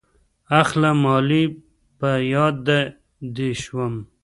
اخله 0.61 0.91
مالې 1.03 1.43
په 1.99 2.09
ياده 2.33 2.79
دې 3.35 3.49
شوم. 3.61 3.93